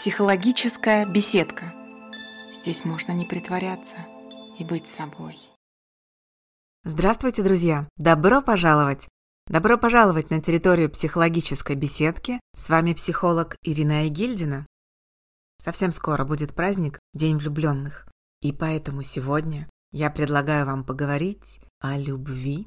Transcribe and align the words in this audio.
Психологическая 0.00 1.04
беседка. 1.04 1.74
Здесь 2.54 2.86
можно 2.86 3.12
не 3.12 3.26
притворяться 3.26 3.96
и 4.58 4.64
быть 4.64 4.88
собой. 4.88 5.36
Здравствуйте, 6.84 7.42
друзья! 7.42 7.86
Добро 7.98 8.40
пожаловать! 8.40 9.10
Добро 9.46 9.76
пожаловать 9.76 10.30
на 10.30 10.40
территорию 10.40 10.88
психологической 10.88 11.76
беседки. 11.76 12.40
С 12.56 12.70
вами 12.70 12.94
психолог 12.94 13.56
Ирина 13.62 14.08
Игильдина. 14.08 14.66
Совсем 15.62 15.92
скоро 15.92 16.24
будет 16.24 16.54
праздник 16.54 16.98
День 17.12 17.36
влюбленных. 17.36 18.08
И 18.40 18.54
поэтому 18.54 19.02
сегодня 19.02 19.68
я 19.92 20.08
предлагаю 20.08 20.64
вам 20.64 20.82
поговорить 20.82 21.60
о 21.78 21.98
любви. 21.98 22.66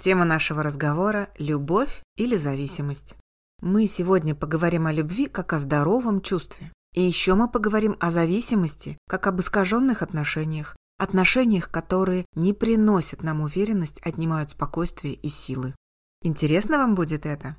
Тема 0.00 0.24
нашего 0.24 0.62
разговора– 0.62 1.28
любовь 1.38 2.04
или 2.14 2.36
зависимость. 2.36 3.16
Мы 3.64 3.86
сегодня 3.86 4.34
поговорим 4.34 4.88
о 4.88 4.92
любви 4.92 5.28
как 5.28 5.52
о 5.52 5.60
здоровом 5.60 6.20
чувстве. 6.20 6.72
И 6.94 7.00
еще 7.00 7.36
мы 7.36 7.48
поговорим 7.48 7.96
о 8.00 8.10
зависимости, 8.10 8.98
как 9.08 9.28
об 9.28 9.38
искаженных 9.38 10.02
отношениях, 10.02 10.76
отношениях, 10.98 11.70
которые 11.70 12.26
не 12.34 12.54
приносят 12.54 13.22
нам 13.22 13.40
уверенность, 13.40 14.00
отнимают 14.04 14.50
спокойствие 14.50 15.14
и 15.14 15.28
силы. 15.28 15.76
Интересно 16.24 16.78
вам 16.78 16.96
будет 16.96 17.24
это? 17.24 17.56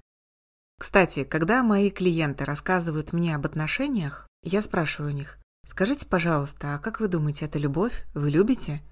Кстати, 0.78 1.24
когда 1.24 1.64
мои 1.64 1.90
клиенты 1.90 2.44
рассказывают 2.44 3.14
мне 3.14 3.34
об 3.34 3.46
отношениях, 3.46 4.28
я 4.44 4.62
спрашиваю 4.62 5.14
у 5.14 5.16
них, 5.16 5.38
скажите, 5.66 6.06
пожалуйста, 6.06 6.76
а 6.76 6.80
как 6.80 7.00
вы 7.00 7.08
думаете, 7.08 7.46
это 7.46 7.60
любовь? 7.60 8.06
Вы 8.14 8.30
любите? 8.30 8.84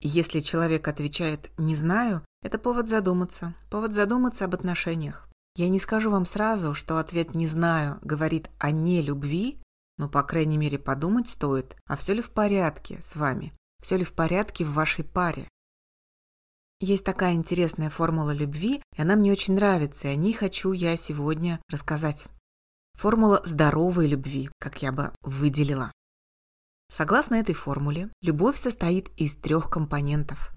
Если 0.00 0.38
человек 0.38 0.86
отвечает 0.86 1.50
«не 1.58 1.74
знаю», 1.74 2.24
это 2.40 2.60
повод 2.60 2.88
задуматься, 2.88 3.56
повод 3.68 3.94
задуматься 3.94 4.44
об 4.44 4.54
отношениях. 4.54 5.28
Я 5.54 5.68
не 5.68 5.78
скажу 5.78 6.10
вам 6.10 6.24
сразу, 6.24 6.74
что 6.74 6.98
ответ 6.98 7.34
«не 7.34 7.46
знаю» 7.46 7.98
говорит 8.02 8.50
о 8.58 8.70
нелюбви, 8.70 9.60
но, 9.98 10.08
по 10.08 10.22
крайней 10.22 10.56
мере, 10.56 10.78
подумать 10.78 11.28
стоит, 11.28 11.76
а 11.86 11.96
все 11.96 12.14
ли 12.14 12.22
в 12.22 12.30
порядке 12.30 13.00
с 13.02 13.16
вами, 13.16 13.52
все 13.82 13.96
ли 13.98 14.04
в 14.04 14.14
порядке 14.14 14.64
в 14.64 14.72
вашей 14.72 15.04
паре. 15.04 15.48
Есть 16.80 17.04
такая 17.04 17.34
интересная 17.34 17.90
формула 17.90 18.32
любви, 18.32 18.82
и 18.96 19.02
она 19.02 19.14
мне 19.14 19.30
очень 19.30 19.54
нравится, 19.54 20.08
и 20.08 20.12
о 20.12 20.16
ней 20.16 20.32
хочу 20.32 20.72
я 20.72 20.96
сегодня 20.96 21.60
рассказать. 21.68 22.26
Формула 22.94 23.42
здоровой 23.44 24.08
любви, 24.08 24.50
как 24.58 24.82
я 24.82 24.90
бы 24.90 25.12
выделила. 25.22 25.92
Согласно 26.90 27.36
этой 27.36 27.54
формуле, 27.54 28.10
любовь 28.20 28.56
состоит 28.56 29.10
из 29.16 29.36
трех 29.36 29.70
компонентов. 29.70 30.52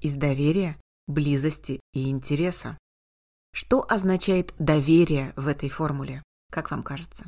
Из 0.00 0.14
доверия, 0.14 0.80
близости 1.06 1.80
и 1.92 2.08
интереса. 2.08 2.78
Что 3.52 3.84
означает 3.88 4.54
доверие 4.58 5.32
в 5.36 5.48
этой 5.48 5.68
формуле? 5.68 6.22
Как 6.50 6.70
вам 6.70 6.82
кажется? 6.82 7.26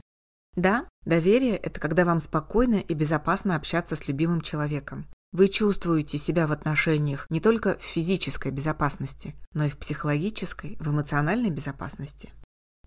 Да, 0.56 0.86
доверие– 1.04 1.56
это 1.58 1.80
когда 1.80 2.04
вам 2.04 2.20
спокойно 2.20 2.76
и 2.76 2.94
безопасно 2.94 3.56
общаться 3.56 3.96
с 3.96 4.08
любимым 4.08 4.40
человеком. 4.40 5.06
Вы 5.32 5.48
чувствуете 5.48 6.18
себя 6.18 6.48
в 6.48 6.52
отношениях 6.52 7.26
не 7.30 7.40
только 7.40 7.78
в 7.78 7.82
физической 7.82 8.50
безопасности, 8.50 9.36
но 9.52 9.64
и 9.64 9.68
в 9.68 9.78
психологической, 9.78 10.76
в 10.80 10.88
эмоциональной 10.88 11.50
безопасности. 11.50 12.32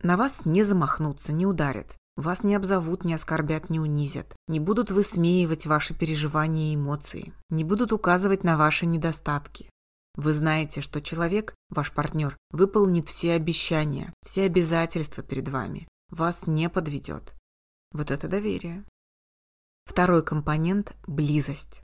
На 0.02 0.18
вас 0.18 0.42
не 0.44 0.64
замахнутся, 0.64 1.32
не 1.32 1.46
ударят. 1.46 1.96
Вас 2.18 2.44
не 2.44 2.54
обзовут, 2.54 3.06
не 3.06 3.14
оскорбят, 3.14 3.70
не 3.70 3.80
унизят. 3.80 4.36
Не 4.48 4.60
будут 4.60 4.92
высмеивать 4.92 5.66
ваши 5.66 5.94
переживания 5.96 6.74
и 6.74 6.76
эмоции. 6.76 7.34
Не 7.50 7.64
будут 7.64 7.94
указывать 7.94 8.44
на 8.44 8.58
ваши 8.58 8.86
недостатки. 8.86 9.70
Вы 10.16 10.34
знаете, 10.34 10.82
что 10.82 11.02
человек, 11.02 11.56
ваш 11.70 11.92
партнер, 11.92 12.38
выполнит 12.52 13.10
все 13.10 13.34
обещания, 13.34 14.14
все 14.24 14.44
обязательства 14.44 15.24
перед 15.24 15.50
вами, 15.50 15.88
вас 16.10 16.46
не 16.46 16.70
подведет. 16.70 17.36
Вот 17.92 18.12
это 18.12 18.28
доверие. 18.28 18.86
Второй 19.86 20.24
компонент– 20.24 20.96
близость. 21.08 21.82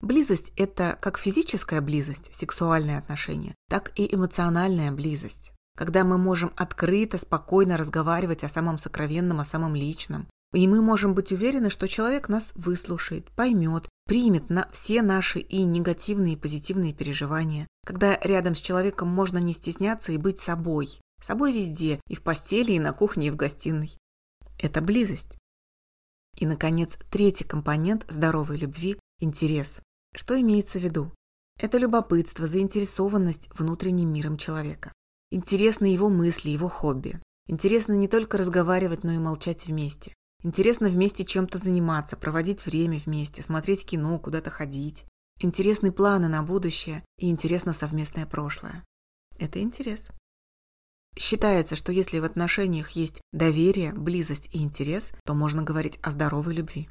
Близость– 0.00 0.52
это 0.56 0.98
как 1.00 1.18
физическая 1.18 1.80
близость, 1.80 2.34
сексуальные 2.34 2.98
отношения, 2.98 3.54
так 3.68 3.92
и 3.98 4.14
эмоциональная 4.14 4.92
близость. 4.92 5.52
Когда 5.76 6.04
мы 6.04 6.16
можем 6.16 6.52
открыто, 6.56 7.18
спокойно 7.18 7.76
разговаривать 7.76 8.44
о 8.44 8.48
самом 8.48 8.78
сокровенном, 8.78 9.40
о 9.40 9.44
самом 9.44 9.74
личном. 9.74 10.28
И 10.56 10.66
мы 10.66 10.80
можем 10.80 11.14
быть 11.14 11.32
уверены, 11.32 11.68
что 11.68 11.86
человек 11.86 12.30
нас 12.30 12.52
выслушает, 12.54 13.30
поймет, 13.32 13.90
примет 14.06 14.48
на 14.48 14.70
все 14.72 15.02
наши 15.02 15.38
и 15.38 15.62
негативные, 15.64 16.32
и 16.32 16.38
позитивные 16.38 16.94
переживания, 16.94 17.68
когда 17.84 18.18
рядом 18.22 18.54
с 18.54 18.60
человеком 18.62 19.06
можно 19.06 19.36
не 19.36 19.52
стесняться 19.52 20.12
и 20.12 20.16
быть 20.16 20.40
собой. 20.40 20.98
Собой 21.20 21.52
везде, 21.52 22.00
и 22.08 22.14
в 22.14 22.22
постели, 22.22 22.72
и 22.72 22.78
на 22.78 22.94
кухне, 22.94 23.26
и 23.26 23.30
в 23.30 23.36
гостиной. 23.36 23.98
Это 24.58 24.80
близость. 24.80 25.36
И, 26.38 26.46
наконец, 26.46 26.96
третий 27.10 27.44
компонент 27.44 28.06
здоровой 28.08 28.56
любви– 28.56 28.98
интерес. 29.20 29.82
Что 30.14 30.40
имеется 30.40 30.78
в 30.78 30.82
виду? 30.82 31.12
Это 31.60 31.76
любопытство, 31.76 32.46
заинтересованность 32.46 33.50
внутренним 33.52 34.10
миром 34.10 34.38
человека. 34.38 34.94
Интересны 35.30 35.92
его 35.92 36.08
мысли, 36.08 36.48
его 36.48 36.70
хобби. 36.70 37.20
Интересно 37.46 37.92
не 37.92 38.08
только 38.08 38.38
разговаривать, 38.38 39.04
но 39.04 39.12
и 39.12 39.18
молчать 39.18 39.66
вместе. 39.66 40.15
Интересно 40.42 40.88
вместе 40.88 41.24
чем-то 41.24 41.58
заниматься, 41.58 42.16
проводить 42.16 42.66
время 42.66 43.00
вместе, 43.04 43.42
смотреть 43.42 43.84
кино, 43.84 44.18
куда-то 44.18 44.50
ходить. 44.50 45.04
Интересны 45.40 45.92
планы 45.92 46.28
на 46.28 46.42
будущее 46.42 47.04
и 47.18 47.30
интересно 47.30 47.72
совместное 47.72 48.26
прошлое. 48.26 48.84
Это 49.38 49.60
интерес. 49.60 50.08
Считается, 51.18 51.76
что 51.76 51.92
если 51.92 52.18
в 52.18 52.24
отношениях 52.24 52.90
есть 52.90 53.20
доверие, 53.32 53.92
близость 53.92 54.54
и 54.54 54.62
интерес, 54.62 55.12
то 55.24 55.34
можно 55.34 55.62
говорить 55.62 55.98
о 56.02 56.10
здоровой 56.10 56.54
любви. 56.54 56.88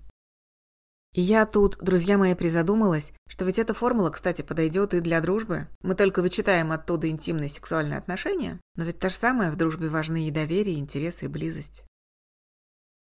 И 1.13 1.22
я 1.22 1.45
тут, 1.45 1.77
друзья 1.77 2.17
мои, 2.17 2.35
призадумалась, 2.35 3.13
что 3.29 3.45
ведь 3.45 3.57
эта 3.57 3.73
формула, 3.73 4.09
кстати, 4.09 4.41
подойдет 4.41 4.94
и 4.94 5.00
для 5.00 5.22
дружбы. 5.22 5.69
Мы 5.81 5.95
только 5.95 6.22
вычитаем 6.22 6.73
оттуда 6.73 7.09
интимные 7.09 7.50
сексуальные 7.50 7.97
отношения, 7.97 8.59
но 8.75 8.83
ведь 8.83 9.00
то 9.00 9.09
же 9.09 9.16
самое 9.16 9.50
в 9.50 9.56
дружбе 9.56 9.88
важны 9.88 10.27
и 10.27 10.31
доверие, 10.31 10.75
и 10.75 10.79
интерес, 10.79 11.23
и 11.23 11.27
близость. 11.27 11.85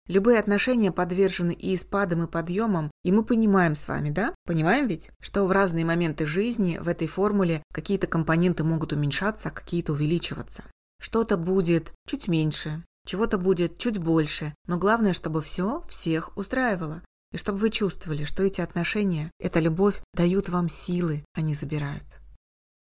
Любые 0.09 0.39
отношения 0.39 0.91
подвержены 0.91 1.53
и 1.53 1.77
спадам, 1.77 2.25
и 2.25 2.31
подъемам, 2.31 2.91
и 3.05 3.13
мы 3.13 3.25
понимаем 3.25 3.77
с 3.77 3.87
вами, 3.87 4.09
да? 4.09 4.35
Понимаем 4.47 4.87
ведь, 4.87 5.11
что 5.21 5.45
в 5.45 5.53
разные 5.53 5.85
моменты 5.85 6.25
жизни 6.25 6.79
в 6.79 6.89
этой 6.89 7.07
формуле 7.07 7.63
какие-то 7.75 8.07
компоненты 8.07 8.65
могут 8.65 8.95
уменьшаться, 8.95 9.51
а 9.51 9.53
какие-то 9.53 9.93
увеличиваться. 9.93 10.65
Что-то 10.99 11.37
будет 11.37 11.93
чуть 12.07 12.27
меньше, 12.27 12.83
чего-то 13.07 13.37
будет 13.37 13.79
чуть 13.79 13.99
больше, 13.99 14.55
но 14.67 14.79
главное, 14.79 15.13
чтобы 15.13 15.43
все 15.43 15.83
всех 15.89 16.37
устраивало. 16.39 17.03
И 17.33 17.37
чтобы 17.37 17.59
вы 17.59 17.69
чувствовали, 17.69 18.25
что 18.25 18.43
эти 18.43 18.63
отношения, 18.63 19.31
эта 19.39 19.61
любовь 19.61 20.01
дают 20.15 20.49
вам 20.49 20.71
силы, 20.71 21.23
а 21.35 21.43
не 21.43 21.53
забирают. 21.53 22.21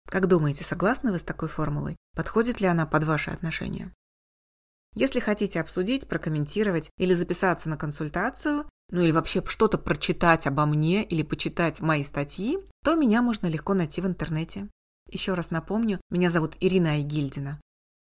Как 0.07 0.27
думаете, 0.27 0.63
согласны 0.63 1.11
вы 1.11 1.17
с 1.17 1.23
такой 1.23 1.49
формулой? 1.49 1.97
Подходит 2.15 2.61
ли 2.61 2.67
она 2.67 2.85
под 2.85 3.03
ваши 3.03 3.31
отношения? 3.31 3.91
Если 4.95 5.19
хотите 5.19 5.59
обсудить, 5.59 6.07
прокомментировать 6.07 6.89
или 6.97 7.13
записаться 7.13 7.69
на 7.69 7.77
консультацию, 7.77 8.67
ну 8.89 9.01
или 9.01 9.11
вообще 9.11 9.43
что-то 9.45 9.77
прочитать 9.77 10.47
обо 10.47 10.65
мне 10.65 11.03
или 11.03 11.23
почитать 11.23 11.81
мои 11.81 12.03
статьи, 12.03 12.57
то 12.83 12.95
меня 12.95 13.21
можно 13.21 13.47
легко 13.47 13.73
найти 13.73 14.01
в 14.01 14.07
интернете. 14.07 14.69
Еще 15.09 15.33
раз 15.33 15.51
напомню, 15.51 15.99
меня 16.09 16.29
зовут 16.29 16.55
Ирина 16.59 16.91
Айгильдина. 16.91 17.61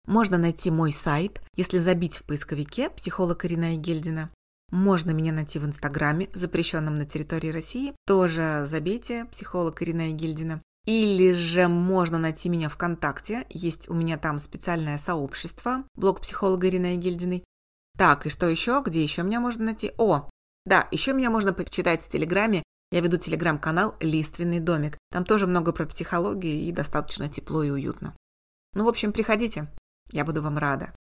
Можно 0.07 0.37
найти 0.39 0.71
мой 0.71 0.93
сайт, 0.93 1.41
если 1.55 1.79
забить 1.79 2.17
в 2.17 2.25
поисковике 2.25 2.91
«Психолог 2.91 3.45
Ирина 3.45 3.69
Айгильдина». 3.69 4.31
Можно 4.71 5.11
меня 5.11 5.33
найти 5.33 5.59
в 5.59 5.65
Инстаграме, 5.65 6.29
запрещенном 6.35 6.99
на 6.99 7.05
территории 7.05 7.51
России. 7.51 7.93
Тоже 8.07 8.65
забейте 8.67 9.27
«Психолог 9.27 9.83
Ирина 9.83 10.05
Айгильдина». 10.05 10.61
Или 10.85 11.33
же 11.33 11.69
можно 11.69 12.19
найти 12.19 12.49
меня 12.49 12.69
ВКонтакте. 12.69 13.47
Есть 13.51 13.89
у 13.89 13.95
меня 13.95 14.19
там 14.19 14.39
специальное 14.39 14.99
сообщество, 14.99 15.85
блог 15.95 16.21
психолога 16.21 16.69
Ирины 16.69 16.97
Гильдиной. 16.97 17.45
Так, 17.97 18.27
и 18.27 18.31
что 18.31 18.47
еще? 18.49 18.83
Где 18.85 19.03
еще 19.03 19.23
меня 19.23 19.39
можно 19.39 19.65
найти? 19.65 19.93
О, 19.99 20.29
да, 20.65 20.89
еще 20.91 21.13
меня 21.13 21.31
можно 21.31 21.53
почитать 21.53 22.05
в 22.05 22.09
Телеграме. 22.09 22.63
Я 22.91 23.01
веду 23.01 23.17
телеграм-канал 23.17 23.97
«Лиственный 24.01 24.61
домик». 24.61 24.99
Там 25.11 25.25
тоже 25.25 25.47
много 25.47 25.73
про 25.73 25.87
психологию 25.87 26.57
и 26.57 26.73
достаточно 26.73 27.29
тепло 27.29 27.63
и 27.63 27.71
уютно. 27.71 28.15
Ну, 28.75 28.85
в 28.85 28.89
общем, 28.89 29.13
приходите. 29.13 29.73
Я 30.11 30.25
буду 30.25 30.43
вам 30.43 30.59
рада. 30.59 30.95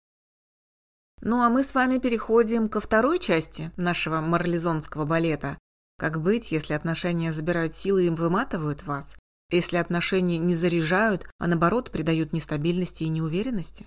Ну, 1.21 1.41
а 1.43 1.49
мы 1.49 1.63
с 1.63 1.75
вами 1.75 1.99
переходим 1.99 2.69
ко 2.69 2.81
второй 2.81 3.19
части 3.19 3.73
нашего 3.77 4.21
марлезонского 4.21 5.07
балета. 5.07 5.59
Как 5.99 6.21
быть, 6.21 6.53
если 6.53 6.75
отношения 6.75 7.33
забирают 7.33 7.75
силы 7.75 8.07
и 8.07 8.11
выматывают 8.11 8.85
вас? 8.85 9.17
Если 9.51 9.77
отношения 9.77 10.39
не 10.39 10.55
заряжают, 10.55 11.29
а 11.39 11.47
наоборот 11.47 11.91
придают 11.91 12.33
нестабильности 12.33 13.05
и 13.05 13.09
неуверенности? 13.09 13.87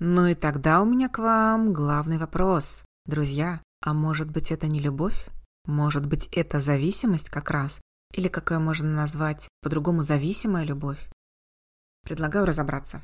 Ну 0.00 0.26
и 0.26 0.34
тогда 0.34 0.80
у 0.80 0.84
меня 0.84 1.08
к 1.08 1.18
вам 1.18 1.72
главный 1.72 2.18
вопрос. 2.18 2.84
Друзья, 3.06 3.60
а 3.82 3.94
может 3.94 4.30
быть 4.30 4.50
это 4.50 4.66
не 4.66 4.80
любовь? 4.80 5.26
Может 5.66 6.06
быть 6.06 6.28
это 6.32 6.60
зависимость 6.60 7.30
как 7.30 7.50
раз? 7.50 7.80
Или 8.14 8.28
какое 8.28 8.58
можно 8.58 8.88
назвать 8.88 9.48
по-другому 9.60 10.02
зависимая 10.02 10.64
любовь? 10.64 11.10
Предлагаю 12.04 12.46
разобраться. 12.46 13.02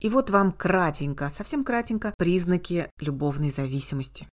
И 0.00 0.08
вот 0.08 0.30
вам 0.30 0.52
кратенько, 0.52 1.30
совсем 1.30 1.64
кратенько, 1.64 2.14
признаки 2.18 2.90
любовной 2.98 3.50
зависимости. 3.50 4.28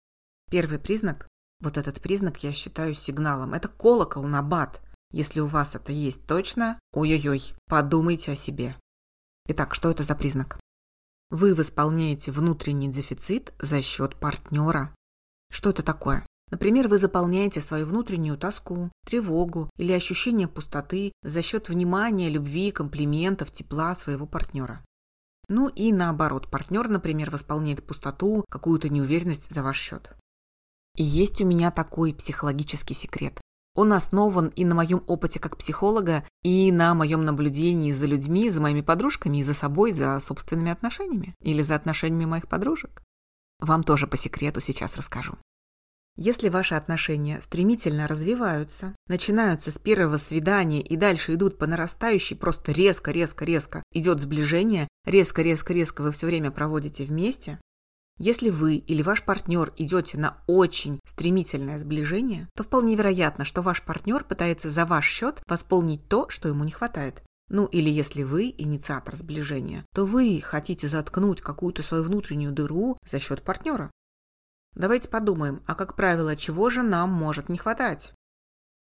Первый 0.50 0.78
признак, 0.78 1.26
вот 1.60 1.78
этот 1.78 2.00
признак 2.00 2.42
я 2.44 2.52
считаю 2.52 2.94
сигналом, 2.94 3.54
это 3.54 3.68
колокол 3.68 4.24
на 4.26 4.42
бат. 4.42 4.80
Если 5.12 5.40
у 5.40 5.46
вас 5.46 5.74
это 5.74 5.92
есть 5.92 6.26
точно, 6.26 6.78
ой-ой-ой, 6.92 7.54
подумайте 7.68 8.32
о 8.32 8.36
себе. 8.36 8.76
Итак, 9.48 9.74
что 9.74 9.90
это 9.90 10.02
за 10.02 10.14
признак? 10.14 10.58
Вы 11.30 11.54
восполняете 11.54 12.32
внутренний 12.32 12.88
дефицит 12.88 13.52
за 13.60 13.82
счет 13.82 14.16
партнера. 14.16 14.94
Что 15.50 15.70
это 15.70 15.82
такое? 15.82 16.26
Например, 16.50 16.86
вы 16.86 16.98
заполняете 16.98 17.60
свою 17.60 17.86
внутреннюю 17.86 18.38
тоску, 18.38 18.92
тревогу 19.04 19.68
или 19.76 19.92
ощущение 19.92 20.46
пустоты 20.46 21.12
за 21.22 21.42
счет 21.42 21.68
внимания, 21.68 22.28
любви, 22.28 22.70
комплиментов, 22.70 23.50
тепла 23.50 23.96
своего 23.96 24.26
партнера. 24.26 24.84
Ну 25.48 25.68
и 25.68 25.92
наоборот, 25.92 26.50
партнер, 26.50 26.88
например, 26.88 27.30
восполняет 27.30 27.84
пустоту, 27.84 28.44
какую-то 28.48 28.88
неуверенность 28.88 29.52
за 29.52 29.62
ваш 29.62 29.78
счет. 29.78 30.12
И 30.96 31.02
есть 31.02 31.40
у 31.40 31.46
меня 31.46 31.70
такой 31.70 32.14
психологический 32.14 32.94
секрет. 32.94 33.40
Он 33.76 33.92
основан 33.92 34.48
и 34.56 34.64
на 34.64 34.74
моем 34.74 35.04
опыте 35.06 35.38
как 35.38 35.56
психолога, 35.56 36.24
и 36.42 36.72
на 36.72 36.94
моем 36.94 37.24
наблюдении 37.24 37.92
за 37.92 38.06
людьми, 38.06 38.50
за 38.50 38.60
моими 38.60 38.80
подружками, 38.80 39.38
и 39.38 39.44
за 39.44 39.54
собой, 39.54 39.92
за 39.92 40.18
собственными 40.18 40.72
отношениями. 40.72 41.34
Или 41.42 41.62
за 41.62 41.74
отношениями 41.74 42.24
моих 42.24 42.48
подружек. 42.48 43.02
Вам 43.60 43.84
тоже 43.84 44.06
по 44.06 44.16
секрету 44.16 44.60
сейчас 44.60 44.96
расскажу. 44.96 45.36
Если 46.18 46.48
ваши 46.48 46.74
отношения 46.74 47.42
стремительно 47.42 48.08
развиваются, 48.08 48.96
начинаются 49.06 49.70
с 49.70 49.78
первого 49.78 50.16
свидания 50.16 50.80
и 50.80 50.96
дальше 50.96 51.34
идут 51.34 51.58
по 51.58 51.66
нарастающей, 51.66 52.34
просто 52.34 52.72
резко-резко-резко 52.72 53.82
идет 53.92 54.22
сближение, 54.22 54.88
резко-резко-резко 55.04 56.00
вы 56.00 56.12
все 56.12 56.26
время 56.26 56.50
проводите 56.50 57.04
вместе, 57.04 57.60
если 58.18 58.48
вы 58.48 58.76
или 58.76 59.02
ваш 59.02 59.22
партнер 59.22 59.72
идете 59.76 60.18
на 60.18 60.42
очень 60.46 61.00
стремительное 61.06 61.78
сближение, 61.78 62.48
то 62.54 62.64
вполне 62.64 62.96
вероятно, 62.96 63.44
что 63.44 63.60
ваш 63.60 63.82
партнер 63.82 64.24
пытается 64.24 64.70
за 64.70 64.86
ваш 64.86 65.06
счет 65.06 65.42
восполнить 65.46 66.08
то, 66.08 66.28
что 66.30 66.48
ему 66.48 66.64
не 66.64 66.70
хватает. 66.70 67.22
Ну 67.48 67.66
или 67.66 67.90
если 67.90 68.22
вы 68.22 68.54
инициатор 68.56 69.14
сближения, 69.16 69.84
то 69.94 70.06
вы 70.06 70.40
хотите 70.42 70.88
заткнуть 70.88 71.40
какую-то 71.40 71.82
свою 71.82 72.02
внутреннюю 72.04 72.52
дыру 72.52 72.98
за 73.06 73.20
счет 73.20 73.42
партнера. 73.42 73.90
Давайте 74.74 75.08
подумаем, 75.08 75.62
а 75.66 75.74
как 75.74 75.94
правило, 75.94 76.36
чего 76.36 76.70
же 76.70 76.82
нам 76.82 77.10
может 77.10 77.48
не 77.48 77.58
хватать? 77.58 78.12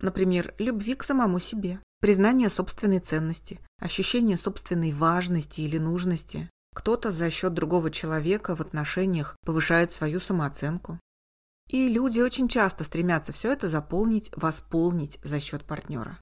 Например, 0.00 0.54
любви 0.58 0.94
к 0.94 1.04
самому 1.04 1.38
себе, 1.38 1.80
признание 2.00 2.50
собственной 2.50 3.00
ценности, 3.00 3.60
ощущение 3.78 4.36
собственной 4.36 4.92
важности 4.92 5.62
или 5.62 5.78
нужности, 5.78 6.50
кто-то 6.76 7.10
за 7.10 7.30
счет 7.30 7.54
другого 7.54 7.90
человека 7.90 8.54
в 8.54 8.60
отношениях 8.60 9.38
повышает 9.46 9.94
свою 9.94 10.20
самооценку. 10.20 11.00
И 11.70 11.88
люди 11.88 12.20
очень 12.20 12.48
часто 12.48 12.84
стремятся 12.84 13.32
все 13.32 13.50
это 13.50 13.70
заполнить, 13.70 14.30
восполнить 14.36 15.18
за 15.24 15.40
счет 15.40 15.64
партнера. 15.64 16.20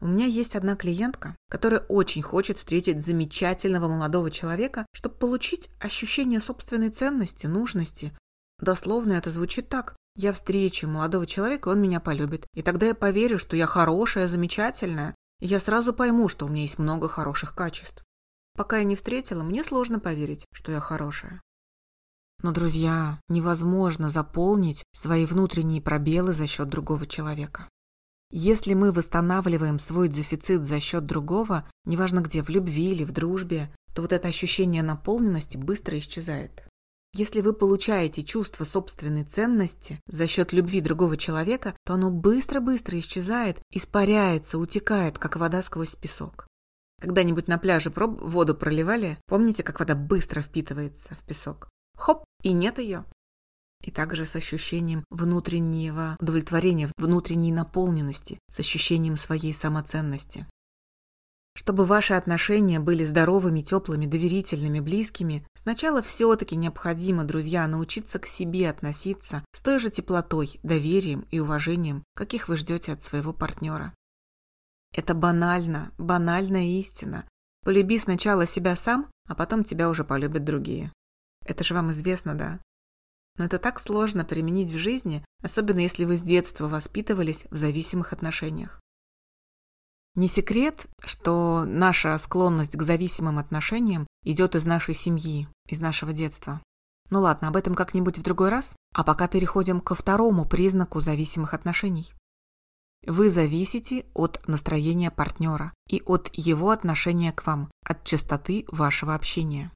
У 0.00 0.06
меня 0.06 0.24
есть 0.24 0.56
одна 0.56 0.74
клиентка, 0.74 1.36
которая 1.50 1.80
очень 1.80 2.22
хочет 2.22 2.56
встретить 2.56 3.04
замечательного 3.04 3.88
молодого 3.88 4.30
человека, 4.30 4.86
чтобы 4.94 5.16
получить 5.16 5.68
ощущение 5.80 6.40
собственной 6.40 6.88
ценности, 6.88 7.46
нужности. 7.46 8.16
Дословно 8.60 9.12
это 9.12 9.30
звучит 9.30 9.68
так. 9.68 9.96
Я 10.16 10.32
встречу 10.32 10.88
молодого 10.88 11.26
человека, 11.26 11.68
он 11.68 11.82
меня 11.82 12.00
полюбит. 12.00 12.46
И 12.54 12.62
тогда 12.62 12.86
я 12.86 12.94
поверю, 12.94 13.38
что 13.38 13.54
я 13.54 13.66
хорошая, 13.66 14.28
замечательная. 14.28 15.14
И 15.40 15.46
я 15.46 15.60
сразу 15.60 15.92
пойму, 15.92 16.28
что 16.28 16.46
у 16.46 16.48
меня 16.48 16.62
есть 16.62 16.78
много 16.78 17.06
хороших 17.08 17.54
качеств. 17.54 18.02
Пока 18.58 18.78
я 18.78 18.82
не 18.82 18.96
встретила, 18.96 19.44
мне 19.44 19.62
сложно 19.62 20.00
поверить, 20.00 20.44
что 20.52 20.72
я 20.72 20.80
хорошая. 20.80 21.40
Но, 22.42 22.50
друзья, 22.50 23.20
невозможно 23.28 24.10
заполнить 24.10 24.82
свои 24.92 25.26
внутренние 25.26 25.80
пробелы 25.80 26.34
за 26.34 26.48
счет 26.48 26.68
другого 26.68 27.06
человека. 27.06 27.68
Если 28.32 28.74
мы 28.74 28.90
восстанавливаем 28.90 29.78
свой 29.78 30.08
дефицит 30.08 30.64
за 30.64 30.80
счет 30.80 31.06
другого, 31.06 31.70
неважно 31.84 32.18
где, 32.18 32.42
в 32.42 32.48
любви 32.48 32.90
или 32.90 33.04
в 33.04 33.12
дружбе, 33.12 33.72
то 33.94 34.02
вот 34.02 34.12
это 34.12 34.26
ощущение 34.26 34.82
наполненности 34.82 35.56
быстро 35.56 35.96
исчезает. 35.96 36.66
Если 37.14 37.42
вы 37.42 37.52
получаете 37.52 38.24
чувство 38.24 38.64
собственной 38.64 39.22
ценности 39.22 40.00
за 40.08 40.26
счет 40.26 40.52
любви 40.52 40.80
другого 40.80 41.16
человека, 41.16 41.76
то 41.84 41.94
оно 41.94 42.10
быстро-быстро 42.10 42.98
исчезает, 42.98 43.60
испаряется, 43.70 44.58
утекает, 44.58 45.16
как 45.16 45.36
вода 45.36 45.62
сквозь 45.62 45.94
песок. 45.94 46.47
Когда-нибудь 47.00 47.46
на 47.46 47.58
пляже 47.58 47.90
проб 47.90 48.20
воду 48.20 48.54
проливали? 48.54 49.18
Помните, 49.26 49.62
как 49.62 49.78
вода 49.78 49.94
быстро 49.94 50.40
впитывается 50.40 51.14
в 51.14 51.24
песок? 51.24 51.68
Хоп, 51.96 52.24
и 52.42 52.52
нет 52.52 52.78
ее. 52.78 53.04
И 53.84 53.92
также 53.92 54.26
с 54.26 54.34
ощущением 54.34 55.04
внутреннего 55.10 56.16
удовлетворения, 56.20 56.90
внутренней 56.96 57.52
наполненности, 57.52 58.38
с 58.50 58.58
ощущением 58.58 59.16
своей 59.16 59.54
самоценности. 59.54 60.46
Чтобы 61.58 61.86
ваши 61.86 62.14
отношения 62.14 62.78
были 62.78 63.02
здоровыми, 63.02 63.62
теплыми, 63.62 64.06
доверительными, 64.06 64.78
близкими, 64.78 65.44
сначала 65.56 66.02
все-таки 66.02 66.54
необходимо, 66.54 67.24
друзья, 67.24 67.66
научиться 67.66 68.20
к 68.20 68.26
себе 68.26 68.70
относиться 68.70 69.44
с 69.52 69.60
той 69.60 69.80
же 69.80 69.90
теплотой, 69.90 70.60
доверием 70.62 71.26
и 71.32 71.40
уважением, 71.40 72.04
каких 72.14 72.48
вы 72.48 72.56
ждете 72.56 72.92
от 72.92 73.02
своего 73.02 73.32
партнера. 73.32 73.92
Это 74.98 75.14
банально, 75.14 75.92
банальная 75.96 76.80
истина. 76.80 77.24
Полюби 77.64 78.00
сначала 78.00 78.46
себя 78.46 78.74
сам, 78.74 79.08
а 79.28 79.36
потом 79.36 79.62
тебя 79.62 79.88
уже 79.88 80.02
полюбят 80.02 80.42
другие. 80.42 80.92
Это 81.46 81.62
же 81.62 81.74
вам 81.74 81.92
известно, 81.92 82.34
да? 82.34 82.58
Но 83.36 83.44
это 83.44 83.60
так 83.60 83.78
сложно 83.78 84.24
применить 84.24 84.72
в 84.72 84.76
жизни, 84.76 85.24
особенно 85.40 85.78
если 85.78 86.04
вы 86.04 86.16
с 86.16 86.22
детства 86.22 86.66
воспитывались 86.66 87.44
в 87.48 87.56
зависимых 87.56 88.12
отношениях. 88.12 88.80
Не 90.16 90.26
секрет, 90.26 90.88
что 91.04 91.64
наша 91.64 92.18
склонность 92.18 92.76
к 92.76 92.82
зависимым 92.82 93.38
отношениям 93.38 94.04
идет 94.24 94.56
из 94.56 94.64
нашей 94.64 94.96
семьи, 94.96 95.46
из 95.68 95.78
нашего 95.78 96.12
детства. 96.12 96.60
Ну 97.10 97.20
ладно, 97.20 97.46
об 97.46 97.56
этом 97.56 97.76
как-нибудь 97.76 98.18
в 98.18 98.22
другой 98.24 98.48
раз, 98.48 98.74
а 98.96 99.04
пока 99.04 99.28
переходим 99.28 99.80
ко 99.80 99.94
второму 99.94 100.44
признаку 100.44 100.98
зависимых 100.98 101.54
отношений. 101.54 102.12
Вы 103.06 103.30
зависите 103.30 104.06
от 104.14 104.46
настроения 104.46 105.10
партнера 105.10 105.72
и 105.88 106.02
от 106.04 106.30
его 106.32 106.70
отношения 106.70 107.32
к 107.32 107.46
вам, 107.46 107.70
от 107.84 108.04
частоты 108.04 108.64
вашего 108.68 109.14
общения. 109.14 109.72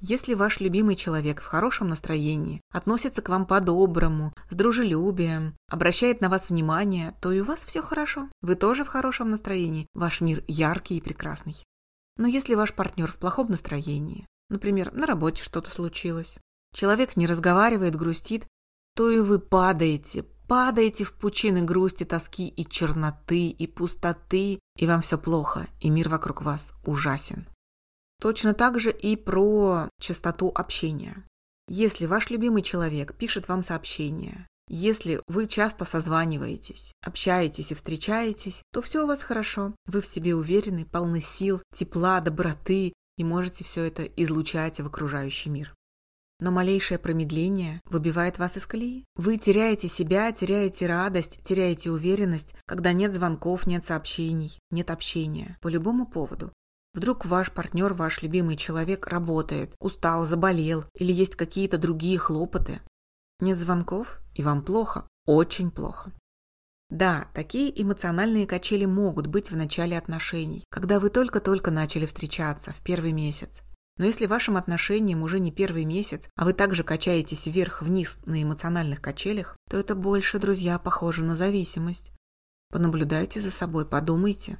Если 0.00 0.34
ваш 0.34 0.60
любимый 0.60 0.96
человек 0.96 1.40
в 1.40 1.46
хорошем 1.46 1.88
настроении, 1.88 2.60
относится 2.70 3.22
к 3.22 3.28
вам 3.30 3.46
по-доброму, 3.46 4.34
с 4.50 4.54
дружелюбием, 4.54 5.56
обращает 5.70 6.20
на 6.20 6.28
вас 6.28 6.50
внимание, 6.50 7.16
то 7.22 7.32
и 7.32 7.40
у 7.40 7.44
вас 7.44 7.64
все 7.64 7.82
хорошо. 7.82 8.28
Вы 8.42 8.54
тоже 8.54 8.84
в 8.84 8.88
хорошем 8.88 9.30
настроении, 9.30 9.86
ваш 9.94 10.20
мир 10.20 10.44
яркий 10.46 10.98
и 10.98 11.00
прекрасный. 11.00 11.56
Но 12.16 12.26
если 12.26 12.54
ваш 12.54 12.74
партнер 12.74 13.10
в 13.10 13.16
плохом 13.16 13.48
настроении, 13.48 14.26
например, 14.50 14.92
на 14.92 15.06
работе 15.06 15.42
что-то 15.42 15.74
случилось, 15.74 16.38
человек 16.74 17.16
не 17.16 17.26
разговаривает, 17.26 17.96
грустит, 17.96 18.46
то 18.94 19.10
и 19.10 19.20
вы 19.20 19.38
падаете, 19.38 20.26
падаете 20.46 21.04
в 21.04 21.12
пучины 21.12 21.62
грусти, 21.62 22.04
тоски 22.04 22.48
и 22.48 22.66
черноты, 22.66 23.48
и 23.48 23.66
пустоты, 23.66 24.58
и 24.76 24.86
вам 24.86 25.02
все 25.02 25.18
плохо, 25.18 25.66
и 25.80 25.90
мир 25.90 26.08
вокруг 26.08 26.42
вас 26.42 26.72
ужасен. 26.84 27.46
Точно 28.20 28.54
так 28.54 28.80
же 28.80 28.90
и 28.90 29.16
про 29.16 29.88
частоту 30.00 30.50
общения. 30.54 31.24
Если 31.68 32.06
ваш 32.06 32.30
любимый 32.30 32.62
человек 32.62 33.16
пишет 33.16 33.48
вам 33.48 33.62
сообщение, 33.62 34.46
если 34.68 35.20
вы 35.26 35.46
часто 35.46 35.84
созваниваетесь, 35.84 36.92
общаетесь 37.04 37.70
и 37.70 37.74
встречаетесь, 37.74 38.62
то 38.72 38.80
все 38.80 39.04
у 39.04 39.06
вас 39.06 39.22
хорошо. 39.22 39.74
Вы 39.86 40.00
в 40.00 40.06
себе 40.06 40.34
уверены, 40.34 40.86
полны 40.86 41.20
сил, 41.20 41.62
тепла, 41.74 42.20
доброты 42.20 42.94
и 43.16 43.24
можете 43.24 43.64
все 43.64 43.84
это 43.84 44.04
излучать 44.04 44.80
в 44.80 44.86
окружающий 44.86 45.50
мир. 45.50 45.74
Но 46.40 46.50
малейшее 46.50 46.98
промедление 46.98 47.80
выбивает 47.84 48.38
вас 48.38 48.56
из 48.56 48.66
колеи. 48.66 49.04
Вы 49.16 49.36
теряете 49.36 49.88
себя, 49.88 50.32
теряете 50.32 50.86
радость, 50.86 51.42
теряете 51.44 51.90
уверенность, 51.90 52.54
когда 52.66 52.92
нет 52.92 53.14
звонков, 53.14 53.66
нет 53.66 53.86
сообщений, 53.86 54.58
нет 54.70 54.90
общения 54.90 55.56
по 55.60 55.68
любому 55.68 56.06
поводу. 56.06 56.52
Вдруг 56.92 57.26
ваш 57.26 57.50
партнер, 57.50 57.92
ваш 57.92 58.22
любимый 58.22 58.56
человек 58.56 59.06
работает, 59.08 59.74
устал, 59.80 60.26
заболел 60.26 60.84
или 60.94 61.12
есть 61.12 61.36
какие-то 61.36 61.78
другие 61.78 62.18
хлопоты. 62.18 62.80
Нет 63.40 63.58
звонков, 63.58 64.20
и 64.34 64.42
вам 64.42 64.64
плохо, 64.64 65.08
очень 65.26 65.70
плохо. 65.70 66.12
Да, 66.90 67.26
такие 67.34 67.82
эмоциональные 67.82 68.46
качели 68.46 68.84
могут 68.84 69.26
быть 69.26 69.50
в 69.50 69.56
начале 69.56 69.98
отношений, 69.98 70.64
когда 70.70 71.00
вы 71.00 71.10
только-только 71.10 71.72
начали 71.72 72.06
встречаться 72.06 72.72
в 72.72 72.80
первый 72.82 73.12
месяц. 73.12 73.62
Но 73.96 74.04
если 74.04 74.26
вашим 74.26 74.56
отношениям 74.56 75.22
уже 75.22 75.38
не 75.38 75.52
первый 75.52 75.84
месяц, 75.84 76.28
а 76.34 76.44
вы 76.44 76.52
также 76.52 76.82
качаетесь 76.82 77.46
вверх-вниз 77.46 78.18
на 78.26 78.42
эмоциональных 78.42 79.00
качелях, 79.00 79.56
то 79.70 79.76
это 79.76 79.94
больше, 79.94 80.38
друзья, 80.38 80.78
похоже 80.78 81.22
на 81.22 81.36
зависимость. 81.36 82.10
Понаблюдайте 82.70 83.40
за 83.40 83.52
собой, 83.52 83.86
подумайте. 83.86 84.58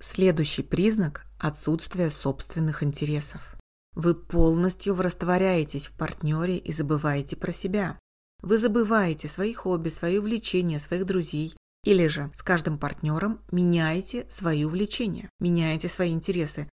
Следующий 0.00 0.62
признак– 0.62 1.26
отсутствие 1.38 2.10
собственных 2.10 2.82
интересов. 2.82 3.56
Вы 3.94 4.14
полностью 4.14 4.96
растворяетесь 4.96 5.88
в 5.88 5.96
партнере 5.96 6.56
и 6.56 6.72
забываете 6.72 7.36
про 7.36 7.52
себя. 7.52 7.98
Вы 8.42 8.58
забываете 8.58 9.28
свои 9.28 9.52
хобби, 9.52 9.88
свои 9.88 10.18
увлечения, 10.18 10.80
своих 10.80 11.06
друзей. 11.06 11.54
Или 11.84 12.06
же 12.06 12.30
с 12.34 12.42
каждым 12.42 12.78
партнером 12.78 13.40
меняете 13.52 14.26
свои 14.30 14.64
увлечения, 14.64 15.28
меняете 15.38 15.88
свои 15.88 16.12
интересы. 16.12 16.68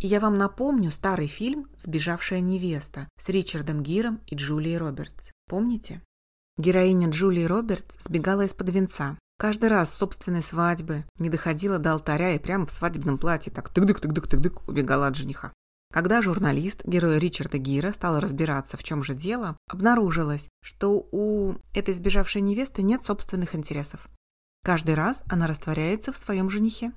И 0.00 0.06
я 0.06 0.20
вам 0.20 0.36
напомню 0.36 0.90
старый 0.90 1.26
фильм 1.26 1.68
«Сбежавшая 1.76 2.40
невеста» 2.40 3.08
с 3.18 3.28
Ричардом 3.28 3.82
Гиром 3.82 4.20
и 4.26 4.34
Джулией 4.34 4.76
Робертс. 4.76 5.30
Помните? 5.48 6.02
Героиня 6.56 7.10
Джулии 7.10 7.44
Робертс 7.44 7.96
сбегала 7.98 8.42
из-под 8.42 8.68
венца. 8.70 9.18
Каждый 9.38 9.68
раз 9.68 9.92
с 9.92 9.96
собственной 9.96 10.42
свадьбы 10.42 11.04
не 11.18 11.28
доходила 11.28 11.78
до 11.78 11.92
алтаря 11.92 12.32
и 12.34 12.38
прямо 12.38 12.66
в 12.66 12.70
свадебном 12.70 13.18
платье 13.18 13.52
так 13.52 13.72
тык-дык-тык-дык-тык-дык 13.72 14.68
убегала 14.68 15.08
от 15.08 15.16
жениха. 15.16 15.52
Когда 15.92 16.22
журналист, 16.22 16.84
герой 16.84 17.18
Ричарда 17.18 17.58
Гира, 17.58 17.92
стал 17.92 18.18
разбираться, 18.20 18.76
в 18.76 18.82
чем 18.82 19.02
же 19.02 19.14
дело, 19.14 19.56
обнаружилось, 19.68 20.48
что 20.60 21.06
у 21.12 21.54
этой 21.72 21.94
сбежавшей 21.94 22.42
невесты 22.42 22.82
нет 22.82 23.04
собственных 23.04 23.54
интересов. 23.54 24.08
Каждый 24.64 24.94
раз 24.94 25.22
она 25.28 25.46
растворяется 25.46 26.10
в 26.10 26.16
своем 26.16 26.50
женихе. 26.50 26.92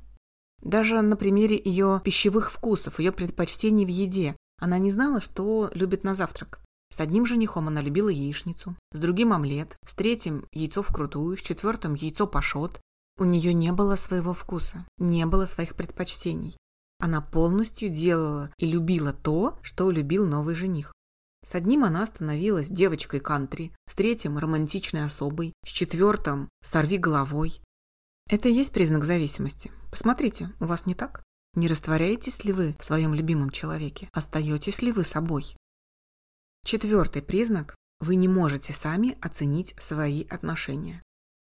Даже 0.62 1.02
на 1.02 1.16
примере 1.16 1.62
ее 1.64 2.02
пищевых 2.04 2.52
вкусов, 2.52 3.00
ее 3.00 3.12
предпочтений 3.12 3.86
в 3.86 3.90
еде, 3.90 4.36
она 4.60 4.78
не 4.80 4.92
знала, 4.92 5.22
что 5.22 5.70
любит 5.74 6.04
на 6.04 6.16
завтрак. 6.16 6.60
С 6.92 7.00
одним 7.00 7.26
женихом 7.26 7.68
она 7.68 7.82
любила 7.82 8.10
яичницу, 8.10 8.76
с 8.94 9.00
другим 9.00 9.34
омлет, 9.34 9.78
с 9.86 9.94
третьим 9.94 10.46
яйцо 10.52 10.82
вкрутую, 10.82 11.38
с 11.38 11.42
четвертым 11.42 11.94
яйцо 11.96 12.28
пашот. 12.28 12.80
У 13.20 13.24
нее 13.24 13.54
не 13.54 13.72
было 13.72 13.96
своего 13.96 14.34
вкуса, 14.34 14.86
не 14.98 15.26
было 15.26 15.46
своих 15.46 15.76
предпочтений. 15.76 16.56
Она 17.00 17.22
полностью 17.22 17.90
делала 17.90 18.52
и 18.58 18.66
любила 18.66 19.14
то, 19.14 19.60
что 19.62 19.92
любил 19.92 20.26
новый 20.26 20.56
жених. 20.56 20.94
С 21.46 21.56
одним 21.56 21.84
она 21.84 22.06
становилась 22.08 22.70
девочкой 22.70 23.20
кантри, 23.20 23.72
с 23.90 23.96
третьим– 23.96 24.38
романтичной 24.40 25.06
особой, 25.06 25.54
с 25.66 25.70
четвертым– 25.70 26.50
сорви 26.62 26.98
головой. 26.98 27.62
Это 28.30 28.50
и 28.50 28.54
есть 28.54 28.74
признак 28.74 29.06
зависимости. 29.06 29.72
Посмотрите, 29.90 30.50
у 30.60 30.66
вас 30.66 30.86
не 30.86 30.96
так? 30.96 31.24
Не 31.56 31.68
растворяетесь 31.68 32.44
ли 32.44 32.52
вы 32.52 32.76
в 32.78 32.84
своем 32.84 33.14
любимом 33.14 33.52
человеке? 33.52 34.10
Остаетесь 34.12 34.82
ли 34.82 34.92
вы 34.92 35.06
собой? 35.06 35.56
Четвертый 36.66 37.22
признак– 37.22 37.76
вы 38.02 38.16
не 38.16 38.28
можете 38.28 38.74
сами 38.74 39.18
оценить 39.22 39.74
свои 39.80 40.28
отношения. 40.28 41.02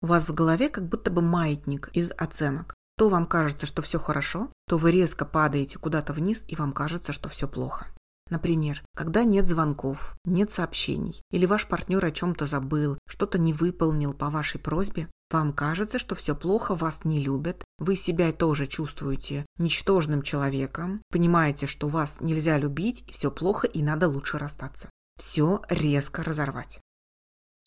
У 0.01 0.07
вас 0.07 0.29
в 0.29 0.33
голове 0.33 0.69
как 0.69 0.87
будто 0.87 1.11
бы 1.11 1.21
маятник 1.21 1.89
из 1.93 2.11
оценок. 2.17 2.73
То 2.97 3.09
вам 3.09 3.27
кажется, 3.27 3.65
что 3.65 3.81
все 3.81 3.99
хорошо, 3.99 4.51
то 4.67 4.77
вы 4.77 4.91
резко 4.91 5.25
падаете 5.25 5.77
куда-то 5.77 6.13
вниз, 6.13 6.43
и 6.47 6.55
вам 6.55 6.71
кажется, 6.71 7.11
что 7.11 7.27
все 7.27 7.47
плохо. 7.47 7.87
Например, 8.29 8.81
когда 8.95 9.25
нет 9.25 9.47
звонков, 9.47 10.15
нет 10.23 10.53
сообщений, 10.53 11.21
или 11.31 11.45
ваш 11.45 11.67
партнер 11.67 12.03
о 12.05 12.11
чем-то 12.11 12.47
забыл, 12.47 12.97
что-то 13.07 13.37
не 13.37 13.51
выполнил 13.51 14.13
по 14.13 14.29
вашей 14.29 14.59
просьбе, 14.59 15.09
вам 15.31 15.53
кажется, 15.53 15.99
что 15.99 16.15
все 16.15 16.35
плохо, 16.35 16.75
вас 16.75 17.05
не 17.05 17.19
любят, 17.19 17.63
вы 17.79 17.95
себя 17.95 18.31
тоже 18.31 18.67
чувствуете 18.67 19.45
ничтожным 19.57 20.21
человеком, 20.21 21.01
понимаете, 21.09 21.67
что 21.67 21.87
вас 21.87 22.17
нельзя 22.19 22.57
любить, 22.57 23.03
все 23.09 23.31
плохо, 23.31 23.67
и 23.67 23.81
надо 23.81 24.07
лучше 24.07 24.37
расстаться. 24.37 24.89
Все 25.17 25.61
резко 25.69 26.23
разорвать. 26.23 26.79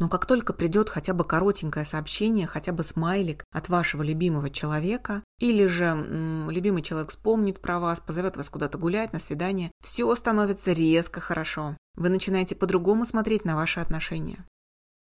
Но 0.01 0.09
как 0.09 0.27
только 0.27 0.53
придет 0.53 0.89
хотя 0.89 1.15
бы 1.15 1.25
коротенькое 1.25 1.87
сообщение, 1.87 2.49
хотя 2.49 2.73
бы 2.73 2.83
смайлик 2.83 3.45
от 3.53 3.69
вашего 3.69 4.03
любимого 4.03 4.51
человека, 4.51 5.23
или 5.39 5.67
же 5.67 5.85
м, 5.85 6.51
любимый 6.51 6.83
человек 6.83 7.11
вспомнит 7.11 7.61
про 7.61 7.79
вас, 7.79 8.01
позовет 8.01 8.37
вас 8.37 8.51
куда-то 8.51 8.77
гулять, 8.77 9.13
на 9.13 9.21
свидание, 9.21 9.71
все 9.81 10.13
становится 10.17 10.73
резко 10.73 11.21
хорошо. 11.21 11.77
Вы 11.95 12.09
начинаете 12.09 12.57
по-другому 12.57 13.05
смотреть 13.05 13.45
на 13.45 13.55
ваши 13.55 13.79
отношения. 13.79 14.45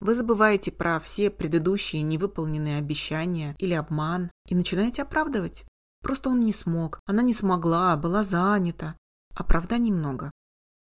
Вы 0.00 0.14
забываете 0.14 0.72
про 0.72 1.00
все 1.00 1.30
предыдущие 1.30 2.02
невыполненные 2.02 2.78
обещания 2.78 3.54
или 3.58 3.74
обман 3.74 4.30
и 4.48 4.54
начинаете 4.54 5.02
оправдывать. 5.02 5.64
Просто 6.02 6.28
он 6.30 6.40
не 6.40 6.52
смог, 6.52 7.00
она 7.06 7.22
не 7.22 7.32
смогла, 7.32 7.96
была 7.96 8.24
занята. 8.24 8.96
Оправданий 9.34 9.90
много. 9.90 10.30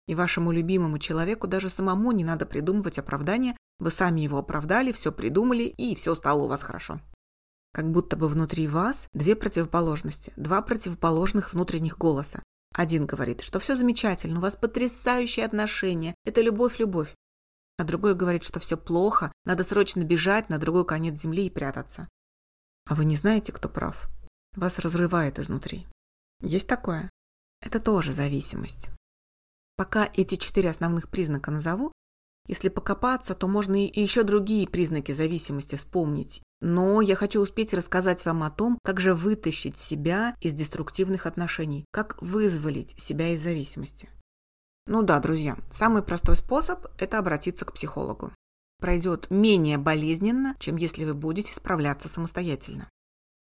И 0.07 0.15
вашему 0.15 0.53
любимому 0.53 0.99
человеку 0.99 1.47
даже 1.47 1.71
самому 1.71 2.13
не 2.13 2.25
надо 2.25 2.47
придумывать 2.47 2.99
оправдания, 2.99 3.57
вы 3.79 3.91
сами 3.91 4.21
его 4.21 4.39
оправдали, 4.39 4.93
все 4.93 5.11
придумали, 5.11 5.65
и 5.65 5.95
все 5.95 6.15
стало 6.15 6.43
у 6.43 6.47
вас 6.47 6.63
хорошо. 6.63 7.01
Как 7.73 7.91
будто 7.91 8.17
бы 8.17 8.29
внутри 8.29 8.67
вас 8.69 9.09
две 9.13 9.37
противоположности, 9.37 10.33
два 10.37 10.61
противоположных 10.63 11.53
внутренних 11.53 11.97
голоса. 11.97 12.43
Один 12.75 13.07
говорит, 13.07 13.41
что 13.43 13.59
все 13.59 13.77
замечательно, 13.77 14.39
у 14.39 14.43
вас 14.43 14.57
потрясающие 14.57 15.47
отношения, 15.47 16.15
это 16.25 16.41
любовь-любовь. 16.41 17.15
А 17.81 17.85
другой 17.85 18.15
говорит, 18.15 18.45
что 18.45 18.61
все 18.61 18.77
плохо, 18.77 19.33
надо 19.47 19.65
срочно 19.65 20.05
бежать 20.05 20.51
на 20.51 20.59
другой 20.59 20.85
конец 20.85 21.19
земли 21.19 21.47
и 21.47 21.51
прятаться. 21.51 22.11
А 22.87 22.95
вы 22.95 23.07
не 23.07 23.17
знаете, 23.17 23.53
кто 23.53 23.71
прав. 23.71 24.11
Вас 24.55 24.79
разрывает 24.81 25.39
изнутри. 25.39 25.87
Есть 26.43 26.69
такое? 26.69 27.09
Это 27.63 27.81
тоже 27.81 28.13
зависимость. 28.13 28.91
Пока 29.77 30.11
эти 30.13 30.37
четыре 30.37 30.69
основных 30.69 31.09
признака 31.09 31.51
назову, 31.51 31.91
если 32.47 32.69
покопаться, 32.69 33.35
то 33.35 33.49
можно 33.49 33.87
и 33.87 33.99
еще 33.99 34.25
другие 34.25 34.69
признаки 34.69 35.13
зависимости 35.13 35.77
вспомнить. 35.77 36.43
Но 36.61 37.01
я 37.01 37.17
хочу 37.17 37.41
успеть 37.41 37.73
рассказать 37.73 38.27
вам 38.27 38.43
о 38.43 38.51
том, 38.51 38.79
как 38.85 39.01
же 39.01 39.15
вытащить 39.15 39.79
себя 39.79 40.37
из 40.43 40.53
деструктивных 40.53 41.25
отношений, 41.25 41.87
как 41.93 42.21
вызволить 42.21 42.91
себя 43.01 43.33
из 43.33 43.43
зависимости. 43.43 44.11
Ну 44.87 45.03
да, 45.03 45.21
друзья, 45.21 45.57
самый 45.71 46.03
простой 46.03 46.37
способ– 46.37 46.87
это 46.99 47.19
обратиться 47.19 47.65
к 47.65 47.73
психологу. 47.73 48.33
Пройдет 48.79 49.31
менее 49.31 49.79
болезненно, 49.79 50.57
чем 50.59 50.77
если 50.77 51.05
вы 51.05 51.15
будете 51.15 51.55
справляться 51.55 52.09
самостоятельно. 52.09 52.89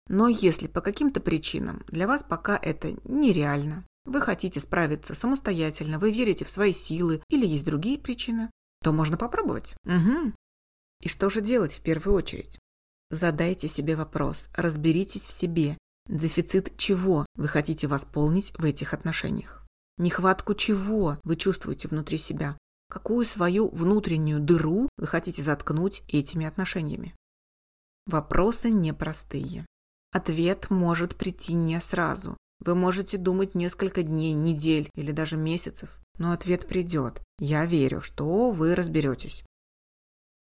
Но 0.08 0.28
если 0.28 0.68
по 0.68 0.82
каким-то 0.82 1.22
причинам 1.22 1.84
для 1.88 2.08
вас 2.08 2.24
пока 2.24 2.58
это 2.58 2.96
нереально, 3.04 3.86
вы 4.06 4.20
хотите 4.20 4.60
справиться 4.60 5.14
самостоятельно, 5.14 6.00
вы 6.00 6.12
верите 6.12 6.44
в 6.44 6.50
свои 6.50 6.74
силы 6.74 7.24
или 7.30 7.46
есть 7.46 7.66
другие 7.66 8.00
причины, 8.00 8.50
то 8.84 8.92
можно 8.92 9.16
попробовать. 9.16 9.76
Угу. 9.86 10.34
И 11.02 11.08
что 11.08 11.30
же 11.30 11.42
делать 11.42 11.78
в 11.78 11.82
первую 11.82 12.16
очередь? 12.16 12.60
Задайте 13.10 13.68
себе 13.68 13.96
вопрос, 13.96 14.50
разберитесь 14.56 15.28
в 15.28 15.32
себе, 15.32 15.78
дефицит 16.08 16.78
чего 16.78 17.26
вы 17.36 17.48
хотите 17.48 17.88
восполнить 17.88 18.54
в 18.58 18.64
этих 18.64 18.94
отношениях. 18.94 19.61
Нехватку 19.98 20.56
чего 20.56 21.20
вы 21.24 21.36
чувствуете 21.36 21.88
внутри 21.88 22.18
себя, 22.18 22.58
какую 22.90 23.26
свою 23.26 23.70
внутреннюю 23.70 24.40
дыру 24.40 24.90
вы 24.98 25.08
хотите 25.08 25.42
заткнуть 25.42 26.04
этими 26.08 26.46
отношениями. 26.46 27.16
Вопросы 28.06 28.70
непростые. 28.70 29.66
Ответ 30.12 30.70
может 30.70 31.16
прийти 31.16 31.54
не 31.54 31.80
сразу. 31.82 32.38
Вы 32.60 32.76
можете 32.76 33.18
думать 33.18 33.56
несколько 33.56 34.04
дней, 34.04 34.34
недель 34.34 34.90
или 34.96 35.12
даже 35.12 35.38
месяцев 35.38 36.02
но 36.22 36.34
ответ 36.34 36.68
придет. 36.68 37.20
Я 37.40 37.66
верю, 37.66 38.02
что 38.02 38.52
вы 38.52 38.76
разберетесь. 38.76 39.44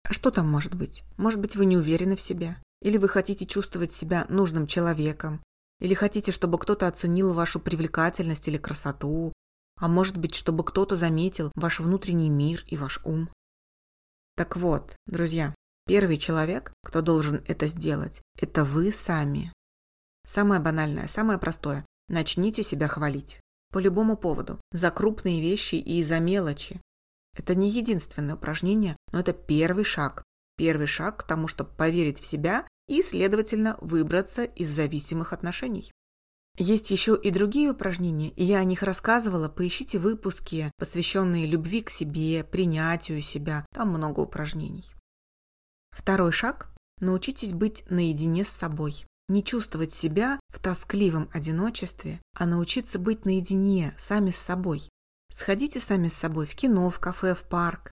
А 0.05 0.13
что 0.13 0.31
там 0.31 0.49
может 0.49 0.75
быть? 0.75 1.05
Может 1.17 1.41
быть, 1.41 1.57
вы 1.57 1.65
не 1.65 1.79
уверены 1.79 2.17
в 2.17 2.21
себе? 2.21 2.57
Или 2.83 2.99
вы 2.99 3.09
хотите 3.09 3.47
чувствовать 3.47 3.93
себя 3.93 4.27
нужным 4.29 4.67
человеком? 4.67 5.43
Или 5.81 5.95
хотите, 5.95 6.33
чтобы 6.33 6.59
кто-то 6.59 6.87
оценил 6.87 7.33
вашу 7.33 7.61
привлекательность 7.61 8.47
или 8.47 8.59
красоту? 8.59 9.33
А 9.81 9.89
может 9.89 10.19
быть, 10.19 10.35
чтобы 10.35 10.63
кто-то 10.63 10.95
заметил 10.95 11.51
ваш 11.55 11.81
внутренний 11.81 12.29
мир 12.29 12.63
и 12.67 12.77
ваш 12.77 13.01
ум? 13.03 13.31
Так 14.37 14.57
вот, 14.57 14.95
друзья, 15.07 15.55
первый 15.87 16.19
человек, 16.19 16.73
кто 16.85 17.01
должен 17.01 17.43
это 17.49 17.67
сделать, 17.67 18.21
это 18.39 18.65
вы 18.65 18.93
сами. 18.93 19.53
Самое 20.27 20.61
банальное, 20.61 21.09
самое 21.09 21.39
простое. 21.39 21.87
Начните 22.09 22.63
себя 22.63 22.89
хвалить. 22.89 23.41
По 23.73 23.79
любому 23.79 24.19
поводу. 24.19 24.61
За 24.73 24.91
крупные 24.91 25.41
вещи 25.41 25.77
и 25.77 26.03
за 26.03 26.21
мелочи. 26.21 26.81
Это 27.37 27.55
не 27.55 27.71
единственное 27.71 28.35
упражнение, 28.35 28.97
но 29.13 29.21
это 29.21 29.33
первый 29.33 29.85
шаг. 29.85 30.23
Первый 30.57 30.89
шаг 30.89 31.21
к 31.21 31.27
тому, 31.27 31.49
чтобы 31.49 31.71
поверить 31.71 32.21
в 32.21 32.27
себя 32.27 32.67
и, 32.87 33.03
следовательно, 33.03 33.79
выбраться 33.81 34.45
из 34.45 34.71
зависимых 34.71 35.33
отношений. 35.33 35.91
Есть 36.57 36.91
еще 36.91 37.19
и 37.21 37.31
другие 37.31 37.71
упражнения, 37.71 38.31
и 38.31 38.45
я 38.45 38.59
о 38.59 38.65
них 38.65 38.83
рассказывала. 38.83 39.49
Поищите 39.49 39.99
выпуски, 39.99 40.71
посвященные 40.79 41.47
любви 41.47 41.83
к 41.83 41.91
себе, 41.91 42.45
принятию 42.45 43.23
себя. 43.23 43.65
Там 43.73 43.91
много 43.91 44.21
упражнений. 44.21 44.85
Второй 45.91 46.33
шаг– 46.33 46.71
научитесь 47.01 47.53
быть 47.53 47.85
наедине 47.89 48.45
с 48.45 48.51
собой 48.51 49.05
не 49.31 49.45
чувствовать 49.45 49.95
себя 49.95 50.41
в 50.49 50.59
тоскливом 50.59 51.31
одиночестве, 51.33 52.21
а 52.35 52.47
научиться 52.47 52.99
быть 52.99 53.25
наедине, 53.25 53.95
сами 53.97 54.31
с 54.31 54.37
собой. 54.37 54.89
Сходите 55.33 55.81
сами 55.81 56.09
с 56.09 56.15
собой 56.15 56.47
в 56.47 56.55
кино, 56.57 56.91
в 56.91 56.99
кафе, 56.99 57.35
в 57.35 57.43
парк. 57.45 57.93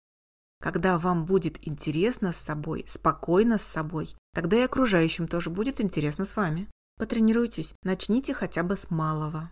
Когда 0.61 0.97
вам 0.97 1.25
будет 1.25 1.67
интересно 1.67 2.31
с 2.31 2.37
собой, 2.37 2.85
спокойно 2.87 3.59
с 3.59 3.63
собой, 3.63 4.15
тогда 4.33 4.55
и 4.57 4.61
окружающим 4.61 5.27
тоже 5.27 5.49
будет 5.49 5.81
интересно 5.81 6.25
с 6.25 6.37
вами. 6.37 6.69
Потренируйтесь, 6.97 7.73
начните 7.83 8.33
хотя 8.33 8.63
бы 8.63 8.77
с 8.77 8.89
малого. 8.89 9.51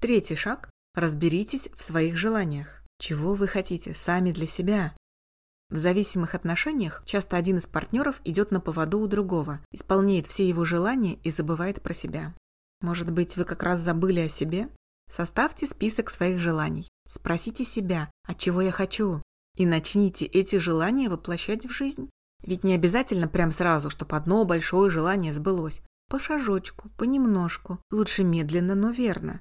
Третий 0.00 0.34
шаг– 0.34 0.70
разберитесь 0.94 1.68
в 1.76 1.84
своих 1.84 2.16
желаниях. 2.16 2.82
Чего 2.98 3.34
вы 3.34 3.46
хотите 3.46 3.94
сами 3.94 4.32
для 4.32 4.46
себя? 4.46 4.96
В 5.68 5.76
зависимых 5.76 6.34
отношениях 6.34 7.02
часто 7.04 7.36
один 7.36 7.58
из 7.58 7.66
партнеров 7.66 8.20
идет 8.24 8.50
на 8.50 8.60
поводу 8.60 9.00
у 9.00 9.06
другого, 9.06 9.60
исполняет 9.72 10.26
все 10.26 10.48
его 10.48 10.64
желания 10.64 11.14
и 11.22 11.30
забывает 11.30 11.82
про 11.82 11.94
себя. 11.94 12.34
Может 12.80 13.12
быть, 13.12 13.36
вы 13.36 13.44
как 13.44 13.62
раз 13.62 13.80
забыли 13.80 14.20
о 14.20 14.28
себе? 14.28 14.68
Составьте 15.10 15.66
список 15.66 16.10
своих 16.10 16.40
желаний. 16.40 16.88
Спросите 17.08 17.64
себя, 17.64 18.10
от 18.24 18.38
чего 18.38 18.60
я 18.62 18.72
хочу, 18.72 19.22
и 19.56 19.64
начните 19.64 20.26
эти 20.26 20.56
желания 20.56 21.08
воплощать 21.08 21.66
в 21.66 21.70
жизнь. 21.70 22.10
Ведь 22.44 22.64
не 22.64 22.74
обязательно 22.74 23.28
прям 23.28 23.52
сразу, 23.52 23.90
чтобы 23.90 24.16
одно 24.16 24.44
большое 24.44 24.90
желание 24.90 25.32
сбылось. 25.32 25.82
По 26.08 26.18
шажочку, 26.18 26.90
понемножку, 26.96 27.80
лучше 27.90 28.22
медленно, 28.22 28.74
но 28.74 28.90
верно. 28.90 29.40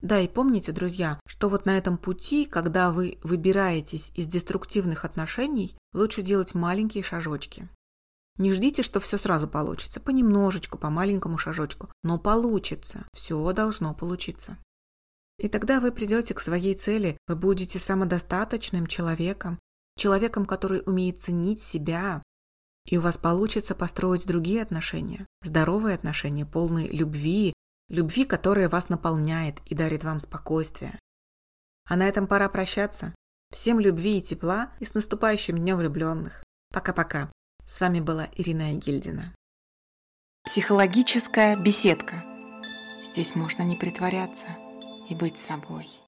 Да, 0.00 0.20
и 0.20 0.28
помните, 0.28 0.72
друзья, 0.72 1.20
что 1.26 1.48
вот 1.48 1.64
на 1.64 1.78
этом 1.78 1.96
пути, 1.96 2.44
когда 2.44 2.90
вы 2.90 3.18
выбираетесь 3.22 4.10
из 4.14 4.26
деструктивных 4.26 5.04
отношений, 5.04 5.76
лучше 5.94 6.22
делать 6.22 6.54
маленькие 6.54 7.02
шажочки. 7.02 7.68
Не 8.38 8.52
ждите, 8.52 8.82
что 8.82 9.00
все 9.00 9.16
сразу 9.16 9.48
получится, 9.48 9.98
понемножечку, 9.98 10.76
по 10.76 10.90
маленькому 10.90 11.38
шажочку, 11.38 11.90
но 12.02 12.18
получится, 12.18 13.06
все 13.14 13.52
должно 13.52 13.94
получиться. 13.94 14.58
И 15.38 15.48
тогда 15.48 15.80
вы 15.80 15.92
придете 15.92 16.34
к 16.34 16.40
своей 16.40 16.74
цели, 16.74 17.16
вы 17.26 17.36
будете 17.36 17.78
самодостаточным 17.78 18.86
человеком, 18.86 19.58
человеком, 19.96 20.44
который 20.44 20.82
умеет 20.84 21.20
ценить 21.20 21.62
себя, 21.62 22.22
и 22.86 22.96
у 22.96 23.00
вас 23.00 23.18
получится 23.18 23.74
построить 23.74 24.26
другие 24.26 24.62
отношения, 24.62 25.26
здоровые 25.42 25.94
отношения, 25.94 26.46
полные 26.46 26.88
любви, 26.88 27.52
любви, 27.88 28.24
которая 28.24 28.68
вас 28.68 28.88
наполняет 28.88 29.60
и 29.66 29.74
дарит 29.74 30.04
вам 30.04 30.20
спокойствие. 30.20 30.98
А 31.88 31.96
на 31.96 32.08
этом 32.08 32.26
пора 32.26 32.48
прощаться. 32.48 33.14
Всем 33.52 33.78
любви 33.78 34.18
и 34.18 34.22
тепла 34.22 34.72
и 34.80 34.84
с 34.84 34.94
наступающим 34.94 35.58
днем 35.58 35.76
влюбленных. 35.76 36.42
Пока-пока. 36.72 37.30
С 37.66 37.80
вами 37.80 38.00
была 38.00 38.28
Ирина 38.36 38.72
Егильдина. 38.72 39.34
Психологическая 40.44 41.56
беседка. 41.56 42.24
Здесь 43.02 43.34
можно 43.34 43.62
не 43.62 43.76
притворяться 43.76 44.46
и 45.10 45.14
быть 45.14 45.38
собой. 45.38 45.88